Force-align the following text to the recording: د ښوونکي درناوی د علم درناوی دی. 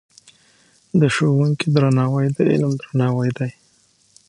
د 0.99 1.01
ښوونکي 1.15 1.65
درناوی 1.75 2.27
د 2.35 2.37
علم 2.51 2.71
درناوی 2.79 3.29
دی. 3.37 3.51